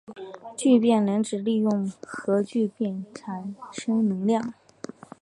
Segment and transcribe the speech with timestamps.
[0.57, 4.55] 聚变能指利用核聚变产生能量。